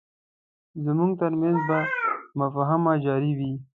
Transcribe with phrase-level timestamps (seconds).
[0.85, 1.79] زموږ ترمنځ به
[2.39, 3.53] مفاهمه جاري وي.